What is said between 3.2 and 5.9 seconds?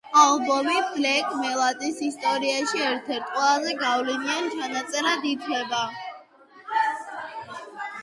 ყველაზე გავლენიან ჩანაწერად ითვლება.